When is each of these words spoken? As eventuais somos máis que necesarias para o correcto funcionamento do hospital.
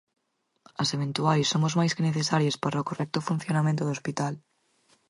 As 0.81 0.89
eventuais 0.97 1.49
somos 1.53 1.73
máis 1.79 1.91
que 1.95 2.07
necesarias 2.09 2.59
para 2.63 2.81
o 2.81 2.87
correcto 2.89 3.19
funcionamento 3.29 3.81
do 3.85 3.93
hospital. 3.95 4.33